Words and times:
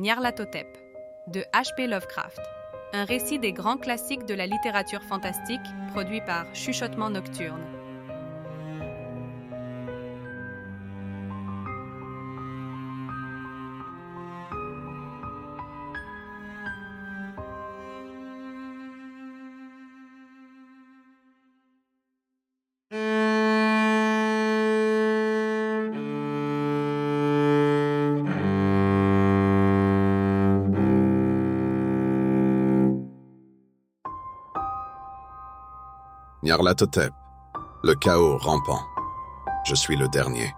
Nyarlathotep 0.00 0.66
de 1.26 1.40
H.P. 1.52 1.86
Lovecraft, 1.86 2.40
un 2.94 3.04
récit 3.04 3.38
des 3.38 3.52
grands 3.52 3.76
classiques 3.76 4.24
de 4.24 4.32
la 4.32 4.46
littérature 4.46 5.02
fantastique 5.02 5.60
produit 5.92 6.22
par 6.22 6.46
Chuchotement 6.54 7.10
Nocturne. 7.10 7.79
Nyarlathotep, 36.42 37.12
le 37.84 37.94
chaos 37.96 38.38
rampant. 38.38 38.80
Je 39.66 39.74
suis 39.74 39.94
le 39.94 40.08
dernier. 40.08 40.50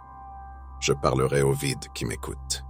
Je 0.81 0.93
parlerai 0.93 1.43
au 1.43 1.55
vide 1.55 1.85
qui 1.93 2.05
m'écoute. 2.05 2.63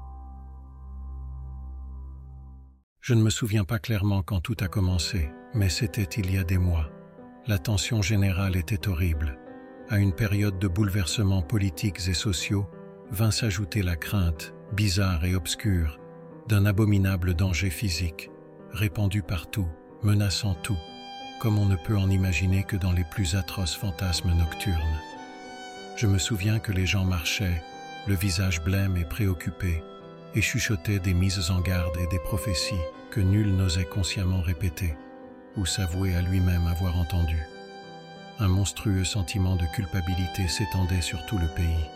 Je 3.02 3.12
ne 3.12 3.22
me 3.22 3.28
souviens 3.28 3.64
pas 3.64 3.78
clairement 3.78 4.22
quand 4.22 4.40
tout 4.40 4.56
a 4.60 4.68
commencé, 4.68 5.30
mais 5.52 5.68
c'était 5.68 6.04
il 6.04 6.32
y 6.32 6.38
a 6.38 6.44
des 6.44 6.56
mois. 6.56 6.88
La 7.46 7.58
tension 7.58 8.00
générale 8.00 8.56
était 8.56 8.88
horrible. 8.88 9.38
À 9.90 9.98
une 9.98 10.14
période 10.14 10.58
de 10.58 10.68
bouleversements 10.68 11.42
politiques 11.42 12.08
et 12.08 12.14
sociaux, 12.14 12.66
vint 13.10 13.30
s'ajouter 13.30 13.82
la 13.82 13.96
crainte, 13.96 14.54
bizarre 14.72 15.22
et 15.26 15.34
obscure, 15.34 16.00
d'un 16.48 16.64
abominable 16.64 17.34
danger 17.34 17.68
physique, 17.68 18.30
répandu 18.70 19.22
partout, 19.22 19.68
menaçant 20.02 20.54
tout, 20.54 20.78
comme 21.42 21.58
on 21.58 21.66
ne 21.66 21.74
peut 21.74 21.98
en 21.98 22.08
imaginer 22.08 22.62
que 22.62 22.76
dans 22.76 22.92
les 22.92 23.02
plus 23.02 23.34
atroces 23.34 23.74
fantasmes 23.74 24.32
nocturnes. 24.32 25.00
Je 25.96 26.06
me 26.06 26.18
souviens 26.18 26.60
que 26.60 26.70
les 26.70 26.86
gens 26.86 27.04
marchaient, 27.04 27.64
le 28.06 28.14
visage 28.14 28.62
blême 28.62 28.96
et 28.96 29.04
préoccupé, 29.04 29.82
et 30.36 30.40
chuchotaient 30.40 31.00
des 31.00 31.14
mises 31.14 31.50
en 31.50 31.58
garde 31.58 31.96
et 31.96 32.06
des 32.06 32.20
prophéties 32.20 32.86
que 33.10 33.20
nul 33.20 33.56
n'osait 33.56 33.86
consciemment 33.86 34.40
répéter 34.40 34.94
ou 35.56 35.66
s'avouer 35.66 36.14
à 36.14 36.22
lui-même 36.22 36.68
avoir 36.68 36.96
entendu. 36.96 37.42
Un 38.38 38.46
monstrueux 38.46 39.04
sentiment 39.04 39.56
de 39.56 39.66
culpabilité 39.74 40.46
s'étendait 40.46 41.02
sur 41.02 41.26
tout 41.26 41.38
le 41.38 41.48
pays, 41.48 41.90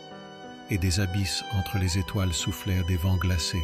et 0.71 0.79
des 0.79 0.99
abysses 0.99 1.45
entre 1.57 1.79
les 1.79 1.99
étoiles 1.99 2.35
soufflèrent 2.35 2.87
des 2.87 2.97
vents 2.97 3.17
glacés 3.17 3.63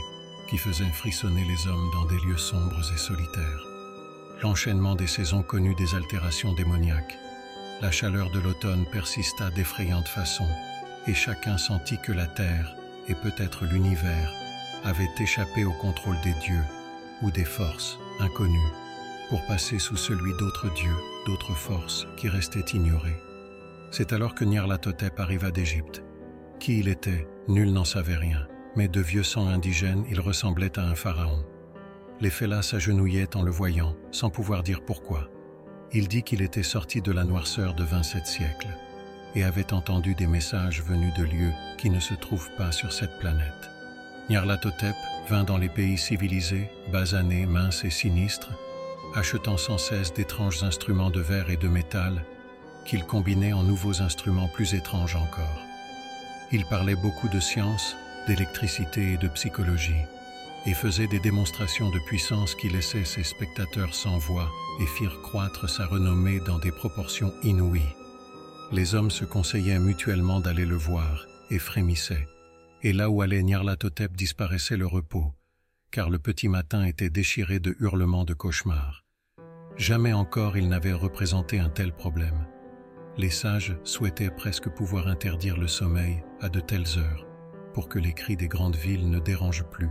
qui 0.49 0.59
faisaient 0.59 0.85
frissonner 0.93 1.45
les 1.45 1.67
hommes 1.67 1.91
dans 1.93 2.05
des 2.05 2.25
lieux 2.25 2.39
sombres 2.39 2.93
et 2.95 2.99
solitaires 2.99 3.72
l'enchaînement 4.43 4.95
des 4.95 5.07
saisons 5.07 5.43
connut 5.43 5.75
des 5.77 5.95
altérations 5.95 6.53
démoniaques. 6.53 7.19
La 7.81 7.91
chaleur 7.91 8.31
de 8.31 8.41
l'automne 8.41 8.85
persista 8.87 9.51
d'effrayantes 9.51 10.09
façons, 10.09 10.49
et 11.07 11.15
chacun 11.15 11.59
sentit 11.59 11.99
que 11.99 12.13
la 12.13 12.27
terre, 12.27 12.75
et 13.09 13.15
peut-être 13.15 13.65
l'univers, 13.65 14.33
avaient 14.85 15.11
échappé 15.21 15.65
au 15.65 15.73
contrôle 15.73 16.21
des 16.23 16.35
dieux 16.45 16.65
ou 17.23 17.31
des 17.31 17.45
forces 17.45 17.99
inconnues 18.21 18.73
pour 19.29 19.45
passer 19.47 19.79
sous 19.79 19.97
celui 19.97 20.33
d'autres 20.39 20.73
dieux, 20.75 20.97
d'autres 21.27 21.55
forces 21.55 22.07
qui 22.17 22.29
restaient 22.29 22.75
ignorées. 22.75 23.17
C'est 23.91 24.13
alors 24.13 24.35
que 24.35 24.45
Nyarlathotep 24.45 25.19
arriva 25.21 25.51
d'Égypte. 25.51 26.03
Qui 26.59 26.81
il 26.81 26.89
était, 26.89 27.27
nul 27.49 27.73
n'en 27.73 27.85
savait 27.85 28.17
rien, 28.17 28.47
mais 28.77 28.89
de 28.89 29.01
vieux 29.01 29.23
sang 29.23 29.49
indigène, 29.49 30.05
il 30.11 30.21
ressemblait 30.21 30.79
à 30.79 30.83
un 30.83 30.95
pharaon. 30.95 31.45
Les 32.23 32.31
fellahs 32.31 32.63
s'agenouillaient 32.63 33.37
en 33.37 33.43
le 33.43 33.51
voyant, 33.51 33.97
sans 34.13 34.31
pouvoir 34.31 34.63
dire 34.63 34.83
pourquoi. 34.83 35.29
Il 35.93 36.07
dit 36.07 36.23
qu'il 36.23 36.41
était 36.41 36.63
sorti 36.63 37.03
de 37.03 37.11
la 37.11 37.25
noirceur 37.25 37.75
de 37.75 37.83
27 37.83 38.29
siècles 38.29 38.69
et 39.35 39.43
avait 39.43 39.73
entendu 39.73 40.15
des 40.15 40.29
messages 40.29 40.85
venus 40.85 41.13
de 41.15 41.25
lieux 41.25 41.53
qui 41.79 41.91
ne 41.91 41.99
se 41.99 42.15
trouvent 42.15 42.51
pas 42.57 42.71
sur 42.71 42.93
cette 42.93 43.19
planète. 43.19 43.71
Nyarlathotep 44.31 44.95
vint 45.29 45.43
dans 45.43 45.59
les 45.59 45.69
pays 45.69 45.99
civilisés, 45.99 46.71
basané, 46.93 47.45
mince 47.45 47.85
et 47.85 47.91
sinistre, 47.91 48.53
achetant 49.17 49.57
sans 49.57 49.79
cesse 49.79 50.15
d'étranges 50.15 50.63
instruments 50.63 51.11
de 51.11 51.21
verre 51.21 51.51
et 51.51 51.57
de 51.57 51.67
métal 51.67 52.25
qu'il 52.85 53.03
combinait 53.03 53.53
en 53.53 53.65
nouveaux 53.65 54.01
instruments 54.01 54.49
plus 54.55 54.75
étranges 54.75 55.17
encore. 55.17 55.67
Il 56.53 56.67
parlait 56.67 56.95
beaucoup 56.95 57.29
de 57.29 57.41
science, 57.41 57.97
d'électricité 58.29 59.15
et 59.15 59.17
de 59.17 59.27
psychologie 59.27 60.07
et 60.67 60.75
faisait 60.75 61.09
des 61.09 61.19
démonstrations 61.19 61.91
de 61.91 61.99
puissance 61.99 62.55
qui 62.55 62.69
laissaient 62.69 63.05
ses 63.05 63.25
spectateurs 63.25 63.95
sans 63.95 64.19
voix 64.19 64.51
et 64.81 64.87
firent 64.87 65.21
croître 65.23 65.69
sa 65.69 65.87
renommée 65.87 66.41
dans 66.41 66.59
des 66.59 66.71
proportions 66.71 67.33
inouïes. 67.43 67.81
Les 68.71 68.95
hommes 68.95 69.11
se 69.11 69.25
conseillaient 69.25 69.81
mutuellement 69.81 70.41
d'aller 70.41 70.65
le 70.65 70.77
voir 70.77 71.27
et 71.51 71.59
frémissaient, 71.59 72.27
et 72.83 72.93
là 72.93 73.11
où 73.11 73.23
allait 73.23 73.43
Nyarlathotep 73.43 74.17
disparaissait 74.17 74.77
le 74.77 74.87
repos, 74.87 75.35
car 75.91 76.11
le 76.11 76.19
petit 76.19 76.49
matin 76.49 76.85
était 76.85 77.11
déchiré 77.11 77.59
de 77.59 77.77
hurlements 77.81 78.25
de 78.25 78.35
cauchemars. 78.35 79.05
Jamais 79.77 80.13
encore 80.13 80.57
il 80.57 80.69
n'avait 80.69 80.93
représenté 80.93 81.59
un 81.59 81.69
tel 81.71 81.93
problème. 81.93 82.47
Les 83.19 83.31
sages 83.31 83.77
souhaitaient 83.85 84.31
presque 84.31 84.71
pouvoir 84.71 85.09
interdire 85.09 85.59
le 85.59 85.69
sommeil 85.69 86.23
à 86.41 86.49
de 86.49 86.61
telles 86.61 86.99
heures, 86.99 87.27
pour 87.75 87.89
que 87.89 87.99
les 87.99 88.15
cris 88.15 88.37
des 88.37 88.49
grandes 88.49 88.77
villes 88.77 89.11
ne 89.11 89.19
dérangent 89.19 89.69
plus 89.71 89.91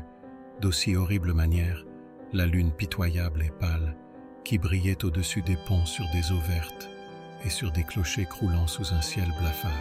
d'aussi 0.61 0.95
horrible 0.95 1.33
manière, 1.33 1.83
la 2.33 2.45
lune 2.45 2.71
pitoyable 2.71 3.41
et 3.43 3.51
pâle, 3.59 3.95
qui 4.45 4.57
brillait 4.57 5.03
au-dessus 5.03 5.41
des 5.41 5.57
ponts 5.67 5.85
sur 5.85 6.05
des 6.13 6.31
eaux 6.31 6.41
vertes 6.47 6.89
et 7.43 7.49
sur 7.49 7.71
des 7.71 7.83
clochers 7.83 8.25
croulant 8.25 8.67
sous 8.67 8.93
un 8.93 9.01
ciel 9.01 9.27
blafard. 9.39 9.71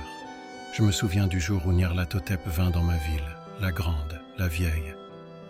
Je 0.72 0.82
me 0.82 0.90
souviens 0.90 1.26
du 1.26 1.38
jour 1.38 1.66
où 1.66 1.72
Nyarlathotep 1.72 2.40
vint 2.46 2.70
dans 2.70 2.82
ma 2.82 2.96
ville, 2.96 3.36
la 3.60 3.70
grande, 3.70 4.20
la 4.38 4.48
vieille, 4.48 4.94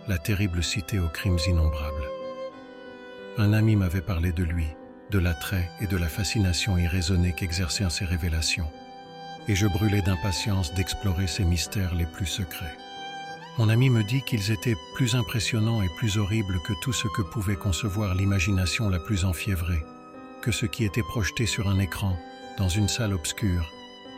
la 0.08 0.18
terrible 0.18 0.62
cité 0.62 0.98
aux 0.98 1.08
crimes 1.08 1.38
innombrables. 1.46 2.08
Un 3.38 3.52
ami 3.52 3.76
m'avait 3.76 4.00
parlé 4.00 4.32
de 4.32 4.42
lui, 4.42 4.66
de 5.10 5.18
l'attrait 5.18 5.70
et 5.80 5.86
de 5.86 5.96
la 5.96 6.08
fascination 6.08 6.76
irraisonnée 6.76 7.34
qu'exerçaient 7.34 7.88
ses 7.88 8.04
révélations, 8.04 8.70
et 9.46 9.54
je 9.54 9.68
brûlais 9.68 10.02
d'impatience 10.02 10.74
d'explorer 10.74 11.28
ses 11.28 11.44
mystères 11.44 11.94
les 11.94 12.06
plus 12.06 12.26
secrets. 12.26 12.76
Mon 13.60 13.68
ami 13.68 13.90
me 13.90 14.02
dit 14.02 14.22
qu'ils 14.22 14.52
étaient 14.52 14.78
plus 14.94 15.14
impressionnants 15.14 15.82
et 15.82 15.90
plus 15.98 16.16
horribles 16.16 16.60
que 16.64 16.72
tout 16.80 16.94
ce 16.94 17.08
que 17.08 17.20
pouvait 17.20 17.56
concevoir 17.56 18.14
l'imagination 18.14 18.88
la 18.88 18.98
plus 18.98 19.26
enfiévrée, 19.26 19.84
que 20.40 20.50
ce 20.50 20.64
qui 20.64 20.86
était 20.86 21.02
projeté 21.02 21.44
sur 21.44 21.68
un 21.68 21.78
écran, 21.78 22.16
dans 22.56 22.70
une 22.70 22.88
salle 22.88 23.12
obscure, 23.12 23.70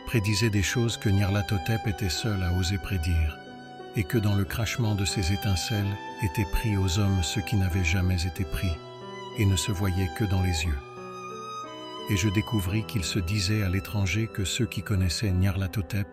prédisait 0.05 0.49
des 0.49 0.63
choses 0.63 0.95
que 0.95 1.09
Nyarlathotep 1.09 1.85
était 1.87 2.07
seul 2.07 2.41
à 2.41 2.53
oser 2.53 2.77
prédire, 2.77 3.37
et 3.97 4.05
que 4.05 4.17
dans 4.17 4.33
le 4.33 4.45
crachement 4.45 4.95
de 4.95 5.03
ces 5.03 5.33
étincelles 5.33 5.93
était 6.23 6.49
pris 6.53 6.77
aux 6.77 6.97
hommes 6.97 7.21
ce 7.21 7.41
qui 7.41 7.57
n'avait 7.57 7.83
jamais 7.83 8.25
été 8.25 8.45
pris, 8.45 8.71
et 9.37 9.45
ne 9.45 9.57
se 9.57 9.73
voyait 9.73 10.09
que 10.17 10.23
dans 10.23 10.41
les 10.41 10.63
yeux. 10.63 10.79
Et 12.09 12.15
je 12.15 12.29
découvris 12.29 12.85
qu'il 12.85 13.03
se 13.03 13.19
disait 13.19 13.63
à 13.63 13.67
l'étranger 13.67 14.29
que 14.33 14.45
ceux 14.45 14.67
qui 14.67 14.83
connaissaient 14.83 15.31
Nyarlathotep 15.31 16.07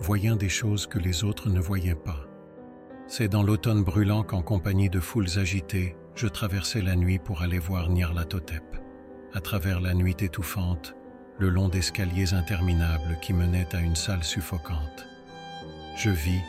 voyaient 0.00 0.34
des 0.34 0.48
choses 0.48 0.88
que 0.88 0.98
les 0.98 1.22
autres 1.22 1.48
ne 1.48 1.60
voyaient 1.60 1.94
pas. 1.94 2.31
C'est 3.14 3.28
dans 3.28 3.42
l'automne 3.42 3.84
brûlant 3.84 4.22
qu'en 4.22 4.40
compagnie 4.40 4.88
de 4.88 4.98
foules 4.98 5.38
agitées, 5.38 5.96
je 6.14 6.26
traversais 6.26 6.80
la 6.80 6.96
nuit 6.96 7.18
pour 7.18 7.42
aller 7.42 7.58
voir 7.58 7.90
Nyarlathotep. 7.90 8.64
À 9.34 9.40
travers 9.42 9.82
la 9.82 9.92
nuit 9.92 10.16
étouffante, 10.18 10.94
le 11.38 11.50
long 11.50 11.68
d'escaliers 11.68 12.32
interminables 12.32 13.18
qui 13.20 13.34
menaient 13.34 13.68
à 13.74 13.80
une 13.80 13.96
salle 13.96 14.24
suffocante. 14.24 15.06
Je 15.94 16.08
vis, 16.08 16.40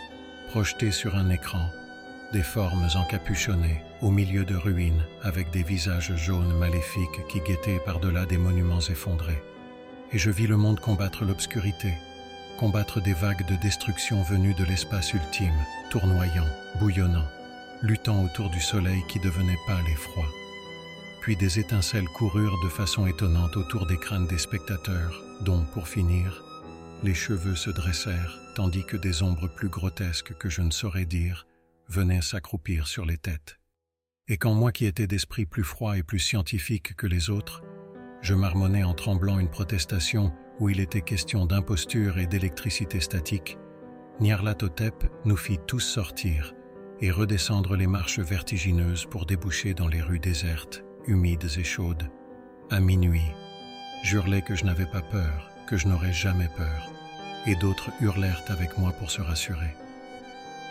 projeté 0.52 0.92
sur 0.92 1.18
un 1.18 1.32
écran, 1.32 1.68
des 2.32 2.44
formes 2.44 2.88
encapuchonnées 2.96 3.82
au 4.02 4.10
milieu 4.10 4.46
de 4.46 4.56
ruines 4.56 5.04
avec 5.22 5.52
des 5.52 5.64
visages 5.64 6.16
jaunes 6.16 6.58
maléfiques 6.58 7.28
qui 7.28 7.42
guettaient 7.42 7.82
par-delà 7.84 8.26
des 8.26 8.38
monuments 8.38 8.80
effondrés. 8.80 9.44
Et 10.14 10.18
je 10.18 10.32
vis 10.32 10.48
le 10.48 10.56
monde 10.56 10.80
combattre 10.80 11.26
l'obscurité, 11.26 11.94
combattre 12.58 13.02
des 13.02 13.14
vagues 13.14 13.46
de 13.48 13.56
destruction 13.56 14.22
venues 14.24 14.54
de 14.54 14.64
l'espace 14.64 15.14
ultime, 15.14 15.54
tournoyant, 15.90 16.48
bouillonnant, 16.80 17.28
luttant 17.82 18.24
autour 18.24 18.50
du 18.50 18.62
soleil 18.62 19.04
qui 19.08 19.20
devenait 19.20 19.58
pâle 19.68 19.88
et 19.92 19.96
froid. 19.96 20.30
Puis 21.22 21.36
des 21.36 21.60
étincelles 21.60 22.08
coururent 22.08 22.60
de 22.64 22.70
façon 22.70 23.08
étonnante 23.08 23.56
autour 23.56 23.86
des 23.86 23.98
crânes 23.98 24.28
des 24.28 24.38
spectateurs, 24.38 25.22
dont, 25.42 25.64
pour 25.74 25.88
finir, 25.88 26.44
les 27.04 27.14
cheveux 27.14 27.56
se 27.56 27.70
dressèrent, 27.70 28.40
tandis 28.56 28.86
que 28.86 28.98
des 28.98 29.24
ombres 29.24 29.48
plus 29.48 29.70
grotesques 29.70 30.34
que 30.38 30.50
je 30.50 30.62
ne 30.62 30.72
saurais 30.72 31.06
dire 31.06 31.46
venaient 31.90 32.22
s'accroupir 32.22 32.88
sur 32.88 33.06
les 33.06 33.18
têtes. 33.18 33.60
Et 34.28 34.38
quand 34.38 34.54
moi 34.54 34.72
qui 34.72 34.86
étais 34.86 35.08
d'esprit 35.08 35.46
plus 35.46 35.64
froid 35.64 35.98
et 35.98 36.04
plus 36.04 36.20
scientifique 36.20 36.96
que 36.96 37.08
les 37.08 37.30
autres, 37.30 37.62
je 38.22 38.34
marmonnais 38.34 38.86
en 38.86 38.94
tremblant 38.94 39.38
une 39.38 39.50
protestation 39.50 40.32
où 40.60 40.70
il 40.70 40.80
était 40.80 41.02
question 41.02 41.46
d'imposture 41.46 42.18
et 42.18 42.28
d'électricité 42.28 43.00
statique, 43.00 43.58
Nyarlathotep 44.20 45.06
nous 45.26 45.38
fit 45.38 45.60
tous 45.66 45.80
sortir 45.80 46.54
et 47.02 47.12
redescendre 47.12 47.76
les 47.76 47.88
marches 47.88 48.20
vertigineuses 48.20 49.06
pour 49.06 49.26
déboucher 49.26 49.74
dans 49.74 49.88
les 49.88 50.02
rues 50.02 50.20
désertes, 50.20 50.84
humides 51.08 51.50
et 51.58 51.64
chaudes. 51.64 52.10
À 52.70 52.80
minuit, 52.80 53.32
j'hurlais 54.04 54.42
que 54.42 54.56
je 54.56 54.66
n'avais 54.66 54.86
pas 54.86 55.02
peur, 55.02 55.50
que 55.68 55.78
je 55.78 55.88
n'aurais 55.88 56.14
jamais 56.14 56.50
peur, 56.56 56.92
et 57.46 57.56
d'autres 57.56 57.90
hurlèrent 58.00 58.44
avec 58.48 58.78
moi 58.78 58.92
pour 58.92 59.12
se 59.12 59.22
rassurer. 59.22 59.76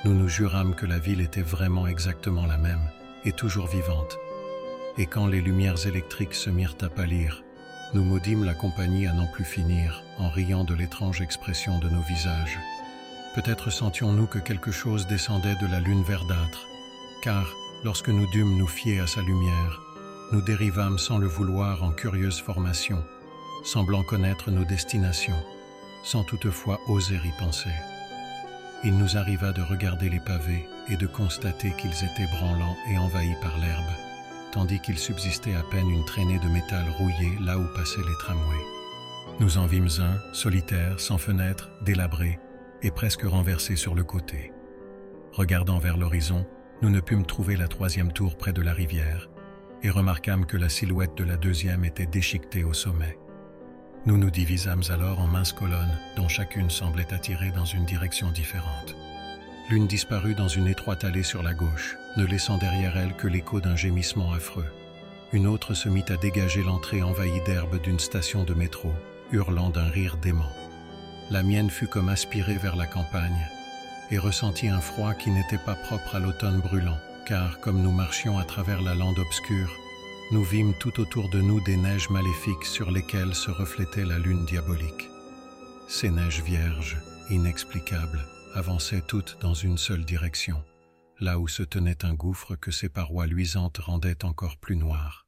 Nous 0.04 0.14
nous 0.14 0.28
jurâmes 0.28 0.74
que 0.74 0.86
la 0.86 0.98
ville 0.98 1.20
était 1.20 1.42
vraiment 1.42 1.86
exactement 1.86 2.46
la 2.46 2.56
même, 2.56 2.90
et 3.24 3.32
toujours 3.32 3.66
vivante. 3.66 4.18
Et 4.98 5.06
quand 5.06 5.26
les 5.26 5.40
lumières 5.40 5.86
électriques 5.86 6.34
se 6.34 6.50
mirent 6.50 6.76
à 6.80 6.88
pâlir, 6.88 7.44
nous 7.94 8.04
maudîmes 8.04 8.44
la 8.44 8.54
compagnie 8.54 9.06
à 9.06 9.12
n'en 9.12 9.26
plus 9.26 9.44
finir, 9.44 10.02
en 10.18 10.30
riant 10.30 10.64
de 10.64 10.74
l'étrange 10.74 11.20
expression 11.20 11.78
de 11.78 11.88
nos 11.88 12.00
visages. 12.00 12.58
Peut-être 13.34 13.70
sentions-nous 13.70 14.26
que 14.26 14.38
quelque 14.38 14.70
chose 14.70 15.06
descendait 15.06 15.56
de 15.56 15.66
la 15.66 15.80
lune 15.80 16.02
verdâtre, 16.02 16.66
car, 17.22 17.54
lorsque 17.84 18.08
nous 18.08 18.26
dûmes 18.30 18.56
nous 18.56 18.66
fier 18.66 19.00
à 19.00 19.06
sa 19.06 19.20
lumière, 19.20 19.80
nous 20.32 20.40
dérivâmes 20.40 20.98
sans 20.98 21.18
le 21.18 21.26
vouloir 21.26 21.82
en 21.82 21.90
curieuse 21.90 22.40
formation, 22.40 23.04
semblant 23.64 24.02
connaître 24.02 24.50
nos 24.50 24.64
destinations, 24.64 25.42
sans 26.02 26.24
toutefois 26.24 26.80
oser 26.88 27.20
y 27.24 27.38
penser. 27.38 27.70
Il 28.84 28.96
nous 28.96 29.16
arriva 29.16 29.52
de 29.52 29.62
regarder 29.62 30.08
les 30.08 30.20
pavés 30.20 30.66
et 30.88 30.96
de 30.96 31.06
constater 31.06 31.72
qu'ils 31.76 32.04
étaient 32.04 32.30
branlants 32.32 32.76
et 32.90 32.98
envahis 32.98 33.36
par 33.40 33.58
l'herbe, 33.58 33.92
tandis 34.52 34.80
qu'il 34.80 34.98
subsistait 34.98 35.54
à 35.54 35.62
peine 35.62 35.90
une 35.90 36.04
traînée 36.04 36.38
de 36.38 36.48
métal 36.48 36.84
rouillé 36.98 37.36
là 37.40 37.58
où 37.58 37.64
passaient 37.74 38.00
les 38.06 38.18
tramways. 38.20 38.66
Nous 39.40 39.58
en 39.58 39.66
vîmes 39.66 39.88
un, 39.98 40.34
solitaire, 40.34 41.00
sans 41.00 41.18
fenêtre, 41.18 41.70
délabré, 41.82 42.38
et 42.82 42.90
presque 42.90 43.22
renversé 43.22 43.76
sur 43.76 43.94
le 43.94 44.04
côté. 44.04 44.52
Regardant 45.32 45.78
vers 45.78 45.96
l'horizon, 45.96 46.46
nous 46.82 46.90
ne 46.90 47.00
pûmes 47.00 47.26
trouver 47.26 47.56
la 47.56 47.68
troisième 47.68 48.12
tour 48.12 48.36
près 48.36 48.52
de 48.52 48.62
la 48.62 48.72
rivière, 48.72 49.30
et 49.82 49.90
remarquâmes 49.90 50.46
que 50.46 50.56
la 50.56 50.68
silhouette 50.68 51.16
de 51.16 51.24
la 51.24 51.36
deuxième 51.36 51.84
était 51.84 52.06
déchiquetée 52.06 52.64
au 52.64 52.74
sommet. 52.74 53.18
Nous 54.04 54.18
nous 54.18 54.30
divisâmes 54.30 54.82
alors 54.90 55.20
en 55.20 55.26
minces 55.26 55.52
colonnes, 55.52 55.98
dont 56.16 56.28
chacune 56.28 56.70
semblait 56.70 57.12
attirer 57.14 57.50
dans 57.52 57.64
une 57.64 57.84
direction 57.84 58.30
différente. 58.30 58.96
L'une 59.70 59.86
disparut 59.86 60.34
dans 60.34 60.48
une 60.48 60.66
étroite 60.66 61.04
allée 61.04 61.22
sur 61.22 61.42
la 61.42 61.54
gauche, 61.54 61.96
ne 62.16 62.24
laissant 62.24 62.58
derrière 62.58 62.96
elle 62.96 63.14
que 63.14 63.28
l'écho 63.28 63.60
d'un 63.60 63.76
gémissement 63.76 64.32
affreux. 64.32 64.66
Une 65.32 65.46
autre 65.46 65.72
se 65.72 65.88
mit 65.88 66.04
à 66.08 66.16
dégager 66.16 66.62
l'entrée 66.62 67.02
envahie 67.02 67.42
d'herbe 67.46 67.80
d'une 67.80 68.00
station 68.00 68.44
de 68.44 68.54
métro, 68.54 68.92
hurlant 69.30 69.70
d'un 69.70 69.88
rire 69.88 70.18
dément. 70.20 70.52
La 71.30 71.42
mienne 71.42 71.70
fut 71.70 71.86
comme 71.86 72.10
aspirée 72.10 72.58
vers 72.58 72.76
la 72.76 72.86
campagne, 72.86 73.48
et 74.10 74.18
ressentit 74.18 74.68
un 74.68 74.80
froid 74.80 75.14
qui 75.14 75.30
n'était 75.30 75.56
pas 75.64 75.74
propre 75.74 76.16
à 76.16 76.18
l'automne 76.18 76.60
brûlant, 76.60 76.98
car 77.26 77.60
comme 77.60 77.80
nous 77.80 77.92
marchions 77.92 78.38
à 78.38 78.44
travers 78.44 78.82
la 78.82 78.94
lande 78.94 79.18
obscure, 79.18 79.74
nous 80.32 80.44
vîmes 80.44 80.74
tout 80.78 81.00
autour 81.00 81.30
de 81.30 81.40
nous 81.40 81.60
des 81.60 81.76
neiges 81.76 82.10
maléfiques 82.10 82.64
sur 82.64 82.90
lesquelles 82.90 83.34
se 83.34 83.50
reflétait 83.50 84.04
la 84.04 84.18
lune 84.18 84.44
diabolique. 84.44 85.08
Ces 85.88 86.10
neiges 86.10 86.42
vierges, 86.42 86.98
inexplicables, 87.30 88.26
avançaient 88.54 89.02
toutes 89.02 89.38
dans 89.40 89.54
une 89.54 89.78
seule 89.78 90.04
direction, 90.04 90.62
là 91.20 91.38
où 91.38 91.48
se 91.48 91.62
tenait 91.62 92.04
un 92.04 92.14
gouffre 92.14 92.56
que 92.56 92.70
ses 92.70 92.88
parois 92.88 93.26
luisantes 93.26 93.78
rendaient 93.78 94.24
encore 94.24 94.56
plus 94.56 94.76
noir. 94.76 95.26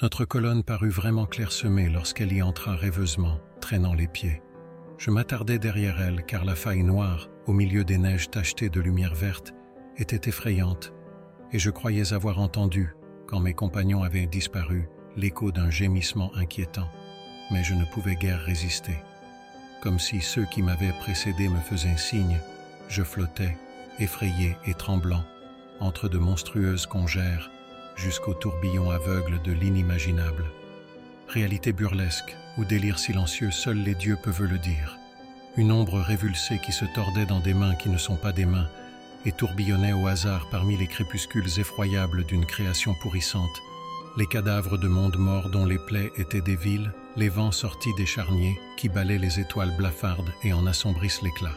Notre 0.00 0.24
colonne 0.24 0.62
parut 0.62 0.90
vraiment 0.90 1.26
clairsemée 1.26 1.88
lorsqu'elle 1.88 2.32
y 2.32 2.42
entra 2.42 2.76
rêveusement, 2.76 3.40
traînant 3.60 3.94
les 3.94 4.06
pieds. 4.06 4.42
Je 4.96 5.10
m'attardai 5.10 5.58
derrière 5.58 6.00
elle 6.00 6.24
car 6.24 6.44
la 6.44 6.54
faille 6.54 6.84
noire, 6.84 7.28
au 7.46 7.52
milieu 7.52 7.84
des 7.84 7.98
neiges 7.98 8.30
tachetées 8.30 8.70
de 8.70 8.80
lumière 8.80 9.14
verte, 9.14 9.54
était 9.96 10.28
effrayante, 10.28 10.92
et 11.52 11.58
je 11.58 11.70
croyais 11.70 12.12
avoir 12.12 12.38
entendu, 12.38 12.94
quand 13.26 13.40
mes 13.40 13.54
compagnons 13.54 14.02
avaient 14.02 14.26
disparu, 14.26 14.88
l'écho 15.16 15.50
d'un 15.50 15.70
gémissement 15.70 16.34
inquiétant, 16.36 16.88
mais 17.50 17.64
je 17.64 17.74
ne 17.74 17.84
pouvais 17.84 18.16
guère 18.16 18.40
résister. 18.40 18.96
Comme 19.80 20.00
si 20.00 20.20
ceux 20.20 20.44
qui 20.44 20.62
m'avaient 20.62 20.92
précédé 21.00 21.48
me 21.48 21.60
faisaient 21.60 21.96
signe, 21.96 22.40
je 22.88 23.02
flottais, 23.02 23.56
effrayé 24.00 24.56
et 24.66 24.74
tremblant, 24.74 25.24
entre 25.80 26.08
de 26.08 26.18
monstrueuses 26.18 26.86
congères, 26.86 27.50
jusqu'au 27.94 28.34
tourbillon 28.34 28.90
aveugle 28.90 29.40
de 29.42 29.52
l'inimaginable. 29.52 30.44
Réalité 31.28 31.72
burlesque 31.72 32.36
ou 32.56 32.64
délire 32.64 32.98
silencieux, 32.98 33.50
seuls 33.50 33.82
les 33.82 33.94
dieux 33.94 34.18
peuvent 34.22 34.44
le 34.44 34.58
dire. 34.58 34.98
Une 35.56 35.70
ombre 35.70 36.00
révulsée 36.00 36.58
qui 36.58 36.72
se 36.72 36.84
tordait 36.94 37.26
dans 37.26 37.40
des 37.40 37.54
mains 37.54 37.74
qui 37.74 37.88
ne 37.88 37.98
sont 37.98 38.16
pas 38.16 38.32
des 38.32 38.46
mains, 38.46 38.68
et 39.24 39.32
tourbillonnait 39.32 39.92
au 39.92 40.06
hasard 40.06 40.48
parmi 40.50 40.76
les 40.76 40.86
crépuscules 40.86 41.58
effroyables 41.58 42.24
d'une 42.24 42.46
création 42.46 42.94
pourrissante, 42.94 43.62
les 44.16 44.26
cadavres 44.26 44.78
de 44.78 44.88
mondes 44.88 45.18
morts 45.18 45.50
dont 45.50 45.66
les 45.66 45.78
plaies 45.78 46.10
étaient 46.16 46.40
des 46.40 46.56
villes, 46.56 46.92
les 47.18 47.28
vents 47.28 47.50
sortis 47.50 47.92
des 47.94 48.06
charniers 48.06 48.60
qui 48.76 48.88
balaient 48.88 49.18
les 49.18 49.40
étoiles 49.40 49.76
blafardes 49.76 50.32
et 50.44 50.52
en 50.52 50.66
assombrissent 50.66 51.20
l'éclat. 51.22 51.56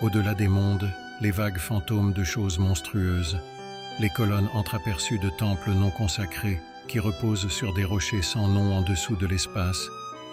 Au-delà 0.00 0.34
des 0.34 0.46
mondes, 0.46 0.88
les 1.20 1.32
vagues 1.32 1.58
fantômes 1.58 2.12
de 2.12 2.22
choses 2.22 2.60
monstrueuses, 2.60 3.40
les 3.98 4.10
colonnes 4.10 4.48
entreaperçues 4.54 5.18
de 5.18 5.28
temples 5.28 5.72
non 5.72 5.90
consacrés 5.90 6.60
qui 6.86 7.00
reposent 7.00 7.48
sur 7.48 7.74
des 7.74 7.84
rochers 7.84 8.22
sans 8.22 8.46
nom 8.46 8.72
en 8.72 8.82
dessous 8.82 9.16
de 9.16 9.26
l'espace 9.26 9.88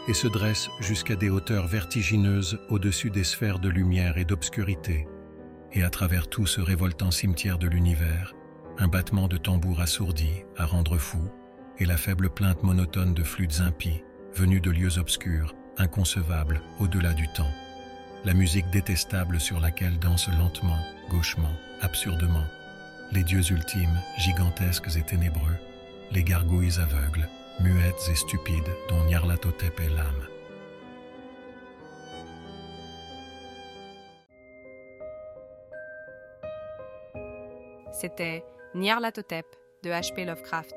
et 0.08 0.14
se 0.14 0.28
dressent 0.28 0.70
jusqu'à 0.82 1.16
des 1.16 1.30
hauteurs 1.30 1.66
vertigineuses 1.66 2.60
au-dessus 2.70 3.10
des 3.10 3.24
sphères 3.24 3.60
de 3.60 3.70
lumière 3.70 4.20
et 4.20 4.26
d'obscurité. 4.26 5.08
Et 5.74 5.82
à 5.82 5.90
travers 5.90 6.30
tout 6.30 6.46
ce 6.46 6.62
révoltant 6.62 7.12
cimetière 7.12 7.58
de 7.58 7.68
l'univers, 7.68 8.36
un 8.78 8.88
battement 8.88 9.28
de 9.28 9.38
tambour 9.38 9.82
assourdi 9.82 10.30
à 10.58 10.66
rendre 10.66 11.00
fou, 11.00 11.28
et 11.80 11.86
la 11.86 11.98
faible 11.98 12.30
plainte 12.30 12.64
monotone 12.64 13.14
de 13.14 13.24
flûtes 13.24 13.62
impies, 13.62 14.02
venues 14.38 14.62
de 14.62 14.70
lieux 14.70 15.00
obscurs, 15.00 15.56
inconcevables, 15.78 16.62
au-delà 16.80 17.14
du 17.14 17.28
temps. 17.30 17.52
La 18.24 18.36
musique 18.36 18.70
détestable 18.70 19.40
sur 19.40 19.60
laquelle 19.60 19.98
dansent 19.98 20.30
lentement, 20.38 20.78
gauchement, 21.10 21.54
absurdement, 21.82 22.46
les 23.12 23.24
dieux 23.24 23.52
ultimes, 23.52 24.00
gigantesques 24.18 24.96
et 24.96 25.02
ténébreux, 25.02 25.58
les 26.12 26.24
gargouilles 26.24 26.80
aveugles, 26.80 27.28
muettes 27.60 28.10
et 28.12 28.16
stupides 28.16 28.76
dont 28.90 29.04
Nyarlathotep 29.06 29.80
est 29.80 29.90
l'âme. 29.90 30.28
C'était 37.92 38.44
Nyarlathotep 38.76 39.48
de 39.84 39.90
H.P. 39.90 40.26
Lovecraft, 40.26 40.76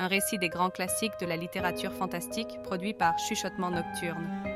un 0.00 0.08
récit 0.08 0.38
des 0.38 0.48
grands 0.48 0.70
classiques 0.70 1.20
de 1.20 1.26
la 1.26 1.36
littérature 1.36 1.92
fantastique 1.92 2.58
produit 2.62 2.94
par 2.94 3.18
Chuchotement 3.18 3.70
Nocturne. 3.70 4.49